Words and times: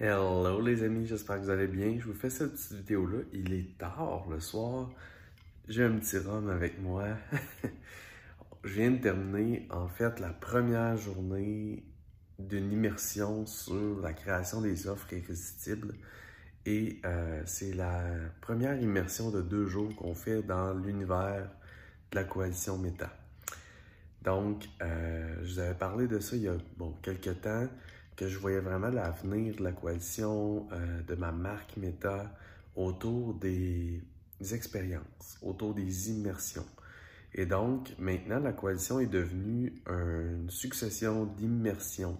Hello 0.00 0.60
les 0.60 0.84
amis, 0.84 1.08
j'espère 1.08 1.38
que 1.38 1.42
vous 1.42 1.50
allez 1.50 1.66
bien. 1.66 1.98
Je 1.98 2.04
vous 2.04 2.14
fais 2.14 2.30
cette 2.30 2.52
petite 2.52 2.72
vidéo-là. 2.74 3.18
Il 3.32 3.52
est 3.52 3.76
tard 3.78 4.26
le 4.30 4.38
soir. 4.38 4.90
J'ai 5.66 5.82
un 5.82 5.98
petit 5.98 6.18
rhum 6.18 6.50
avec 6.50 6.80
moi. 6.80 7.08
Je 8.64 8.74
viens 8.74 8.92
de 8.92 8.98
terminer 8.98 9.66
en 9.70 9.88
fait 9.88 10.20
la 10.20 10.28
première 10.28 10.96
journée 10.96 11.82
d'une 12.38 12.72
immersion 12.72 13.44
sur 13.44 13.98
la 14.00 14.12
création 14.12 14.60
des 14.60 14.86
offres 14.86 15.12
irrésistibles. 15.12 15.94
Et 16.64 17.00
euh, 17.04 17.42
c'est 17.44 17.74
la 17.74 18.04
première 18.40 18.80
immersion 18.80 19.32
de 19.32 19.42
deux 19.42 19.66
jours 19.66 19.92
qu'on 19.96 20.14
fait 20.14 20.44
dans 20.44 20.74
l'univers 20.74 21.50
de 22.12 22.16
la 22.16 22.22
coalition 22.22 22.78
Meta. 22.78 23.10
Donc, 24.22 24.64
euh, 24.80 25.34
je 25.42 25.54
vous 25.54 25.58
avais 25.58 25.74
parlé 25.74 26.06
de 26.06 26.20
ça 26.20 26.36
il 26.36 26.42
y 26.42 26.48
a 26.48 26.56
bon, 26.76 26.94
quelques 27.02 27.40
temps 27.40 27.66
que 28.18 28.26
je 28.26 28.36
voyais 28.36 28.58
vraiment 28.58 28.88
l'avenir 28.88 29.54
de 29.54 29.62
la 29.62 29.70
coalition, 29.70 30.68
euh, 30.72 31.02
de 31.02 31.14
ma 31.14 31.30
marque 31.30 31.76
Meta 31.76 32.34
autour 32.74 33.34
des, 33.34 34.02
expériences, 34.52 35.38
autour 35.40 35.72
des 35.72 36.10
immersions. 36.10 36.66
Et 37.32 37.46
donc, 37.46 37.94
maintenant, 37.98 38.40
la 38.40 38.52
coalition 38.52 38.98
est 38.98 39.06
devenue 39.06 39.82
une 39.86 40.50
succession 40.50 41.26
d'immersions, 41.26 42.18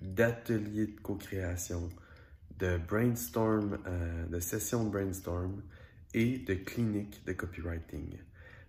d'ateliers 0.00 0.88
de 0.88 1.00
co-création, 1.00 1.88
de 2.58 2.76
brainstorm, 2.76 3.78
euh, 3.86 4.26
de 4.26 4.40
sessions 4.40 4.84
de 4.84 4.90
brainstorm 4.90 5.62
et 6.12 6.38
de 6.38 6.52
cliniques 6.52 7.24
de 7.24 7.32
copywriting. 7.32 8.18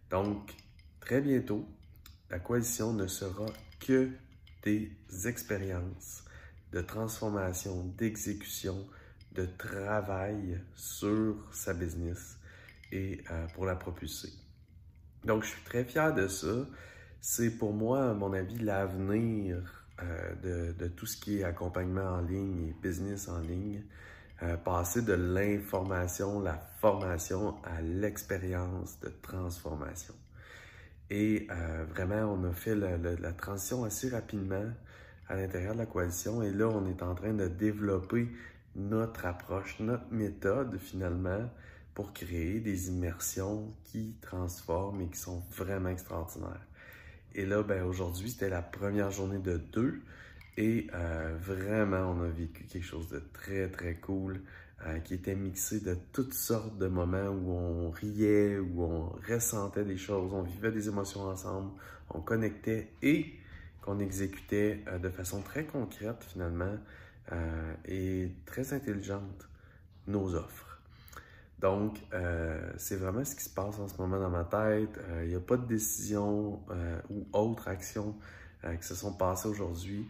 Donc, 0.10 0.54
très 1.02 1.20
bientôt, 1.20 1.68
la 2.30 2.40
coalition 2.40 2.94
ne 2.94 3.08
sera 3.08 3.48
que 3.80 4.10
des 4.64 4.92
expériences 5.26 6.24
de 6.72 6.82
transformation, 6.82 7.86
d'exécution, 7.98 8.88
de 9.34 9.46
travail 9.58 10.62
sur 10.76 11.36
sa 11.52 11.74
business 11.74 12.38
et 12.92 13.22
euh, 13.32 13.48
pour 13.54 13.66
la 13.66 13.76
propulser. 13.76 14.30
Donc, 15.24 15.44
je 15.44 15.50
suis 15.50 15.64
très 15.64 15.84
fier 15.84 16.14
de 16.14 16.28
ça. 16.28 16.66
C'est 17.22 17.52
pour 17.52 17.74
moi, 17.74 18.10
à 18.10 18.14
mon 18.14 18.34
avis, 18.34 18.58
l'avenir 18.58 19.86
euh, 20.02 20.74
de, 20.74 20.88
tout 20.88 21.06
ce 21.06 21.18
qui 21.18 21.40
est 21.40 21.44
accompagnement 21.44 22.16
en 22.16 22.22
ligne 22.22 22.70
et 22.70 22.76
business 22.82 23.28
en 23.30 23.40
ligne. 23.40 23.84
Euh, 24.44 24.58
passer 24.58 25.04
de 25.04 25.14
l'information, 25.14 26.40
la 26.40 26.58
formation 26.80 27.62
à 27.64 27.80
l'expérience 27.82 29.00
de 29.00 29.10
transformation. 29.22 30.16
Et 31.12 31.48
vraiment, 31.90 32.34
on 32.34 32.46
a 32.46 32.54
fait 32.54 32.74
la 32.74 33.34
transition 33.34 33.84
assez 33.84 34.08
rapidement 34.08 34.72
à 35.32 35.38
l'intérieur 35.38 35.74
de 35.74 35.80
la 35.80 35.86
coalition. 35.86 36.44
Et 36.44 36.52
là, 36.52 36.68
on 36.68 36.86
est 36.88 37.02
en 37.02 37.16
train 37.16 37.34
de 37.34 37.48
développer 37.48 38.28
notre 38.76 39.26
approche, 39.26 39.80
notre 39.80 40.12
méthode 40.12 40.78
finalement 40.78 41.50
pour 41.94 42.12
créer 42.12 42.60
des 42.60 42.90
immersions 42.90 43.74
qui 43.86 44.16
transforment 44.22 45.02
et 45.02 45.08
qui 45.08 45.18
sont 45.18 45.42
vraiment 45.52 45.90
extraordinaires. 45.90 46.68
Et 47.34 47.46
là, 47.46 47.64
ben, 47.64 47.84
aujourd'hui, 47.84 48.30
c'était 48.30 48.50
la 48.50 48.62
première 48.62 49.10
journée 49.12 49.40
de 49.40 49.56
deux. 49.58 50.02
Et 50.58 50.88
euh, 50.94 51.38
vraiment, 51.40 52.12
on 52.12 52.24
a 52.24 52.28
vécu 52.28 52.66
quelque 52.66 52.84
chose 52.84 53.08
de 53.08 53.24
très, 53.32 53.70
très 53.70 53.96
cool 53.96 54.42
euh, 54.86 55.00
qui 55.00 55.14
était 55.14 55.36
mixé 55.36 55.80
de 55.80 55.96
toutes 56.12 56.34
sortes 56.34 56.78
de 56.78 56.88
moments 56.88 57.30
où 57.30 57.52
on 57.52 57.90
riait, 57.90 58.60
où 58.60 58.84
on 58.84 59.06
ressentait 59.30 59.86
des 59.86 59.98
choses, 59.98 60.34
on 60.34 60.42
vivait 60.42 60.72
des 60.72 60.90
émotions 60.90 61.22
ensemble, 61.22 61.72
on 62.10 62.20
connectait 62.20 62.92
et 63.02 63.34
qu'on 63.82 64.00
exécutait 64.00 64.84
euh, 64.88 65.00
de 65.00 65.10
façon 65.10 65.42
très 65.42 65.66
concrète 65.66 66.24
finalement 66.32 66.78
euh, 67.32 67.74
et 67.86 68.32
très 68.46 68.74
intelligente 68.74 69.50
nos 70.08 70.36
offres. 70.36 70.80
Donc, 71.60 72.00
euh, 72.14 72.72
c'est 72.78 72.96
vraiment 72.96 73.24
ce 73.24 73.36
qui 73.36 73.44
se 73.44 73.50
passe 73.50 73.78
en 73.80 73.88
ce 73.88 73.96
moment 73.98 74.20
dans 74.20 74.32
ma 74.32 74.44
tête. 74.44 75.00
Il 75.22 75.30
n'y 75.30 75.36
a 75.36 75.40
pas 75.40 75.58
de 75.58 75.68
décision 75.68 76.60
ou 77.12 77.28
autre 77.34 77.68
action 77.68 78.16
qui 78.64 78.88
se 78.88 78.96
sont 78.96 79.14
passées 79.14 79.48
aujourd'hui, 79.48 80.08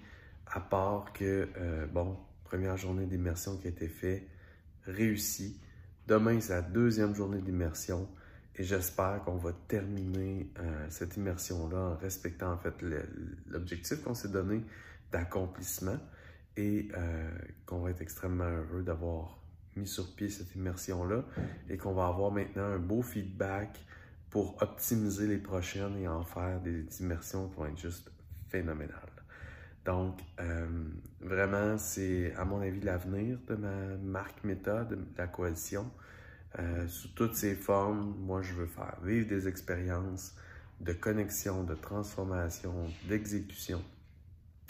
à 0.48 0.62
part 0.62 1.12
que, 1.12 1.50
bon, 1.92 2.18
première 2.46 2.78
journée 2.78 3.06
d'immersion 3.06 3.58
qui 3.58 3.68
a 3.68 3.70
été 3.70 3.90
faite, 3.90 4.24
réussie. 4.86 5.60
Demain, 6.08 6.40
c'est 6.40 6.54
la 6.54 6.62
deuxième 6.62 7.14
journée 7.14 7.42
d'immersion. 7.42 8.08
Et 8.56 8.64
j'espère 8.64 9.22
qu'on 9.24 9.38
va 9.38 9.52
terminer 9.68 10.52
euh, 10.60 10.86
cette 10.90 11.18
immersion-là 11.18 11.78
en 11.78 11.96
respectant 11.96 12.54
en 12.54 12.58
fait 12.58 12.76
l'objectif 13.48 14.04
qu'on 14.04 14.14
s'est 14.14 14.30
donné 14.30 14.64
d'accomplissement 15.12 15.98
et 16.58 16.90
euh, 16.98 17.32
qu'on 17.66 17.80
va 17.80 17.92
être 17.92 18.02
extrêmement 18.02 18.44
heureux 18.44 18.84
d'avoir 18.84 19.40
mis 19.76 19.88
sur 19.88 20.16
pied 20.16 20.30
cette 20.30 20.54
immersion-là 20.56 21.24
et 21.70 21.78
qu'on 21.78 21.94
va 21.94 22.08
avoir 22.08 22.32
maintenant 22.32 22.66
un 22.66 22.78
beau 22.78 23.02
feedback 23.02 23.80
pour 24.30 24.62
optimiser 24.62 25.28
les 25.28 25.38
prochaines 25.38 25.98
et 25.98 26.08
en 26.08 26.24
faire 26.24 26.60
des 26.62 26.86
immersions 27.00 27.48
qui 27.50 27.56
vont 27.56 27.66
être 27.68 27.80
juste 27.80 28.12
phénoménales. 28.50 28.96
Donc, 29.86 30.20
euh, 30.40 30.68
vraiment, 31.22 31.78
c'est 31.78 32.34
à 32.36 32.46
mon 32.46 32.62
avis 32.62 32.82
l'avenir 32.82 33.40
de 33.48 33.56
ma 33.56 33.98
marque 33.98 34.44
méthode, 34.44 34.90
de 34.90 35.18
la 35.18 35.28
coalition. 35.28 35.90
Euh, 36.60 36.88
sous 36.88 37.08
toutes 37.10 37.36
ces 37.36 37.56
formes, 37.56 38.16
moi, 38.20 38.42
je 38.42 38.54
veux 38.54 38.66
faire 38.66 38.98
vivre 39.04 39.28
des 39.28 39.48
expériences 39.48 40.36
de 40.82 40.94
connexion, 40.94 41.64
de 41.64 41.76
transformation, 41.76 42.74
d'exécution 43.08 43.84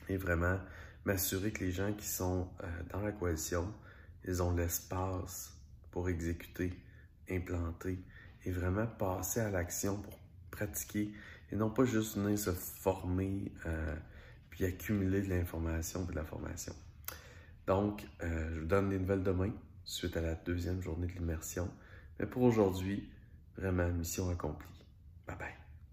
et 0.09 0.17
vraiment 0.17 0.59
m'assurer 1.05 1.51
que 1.51 1.63
les 1.63 1.71
gens 1.71 1.93
qui 1.93 2.07
sont 2.07 2.47
euh, 2.63 2.67
dans 2.91 3.01
la 3.01 3.11
coalition, 3.11 3.73
ils 4.25 4.43
ont 4.43 4.55
l'espace 4.55 5.57
pour 5.89 6.09
exécuter, 6.09 6.71
implanter 7.29 7.99
et 8.45 8.51
vraiment 8.51 8.85
passer 8.85 9.39
à 9.39 9.49
l'action 9.49 9.97
pour 9.97 10.19
pratiquer 10.51 11.11
et 11.51 11.55
non 11.55 11.69
pas 11.69 11.85
juste 11.85 12.17
venir 12.17 12.37
se 12.37 12.51
former 12.51 13.51
euh, 13.65 13.95
puis 14.49 14.65
accumuler 14.65 15.21
de 15.21 15.29
l'information 15.29 16.03
et 16.03 16.11
de 16.11 16.15
la 16.15 16.25
formation. 16.25 16.75
Donc, 17.65 18.05
je 18.21 18.59
vous 18.59 18.65
donne 18.65 18.89
des 18.89 18.99
nouvelles 18.99 19.23
demain 19.23 19.51
suite 19.85 20.17
à 20.17 20.21
la 20.21 20.35
deuxième 20.35 20.81
journée 20.81 21.07
de 21.07 21.13
l'immersion. 21.13 21.69
Mais 22.19 22.25
pour 22.25 22.43
aujourd'hui, 22.43 23.09
vraiment, 23.57 23.87
mission 23.89 24.29
accomplie. 24.29 24.85
Bye 25.27 25.37
bye. 25.37 25.60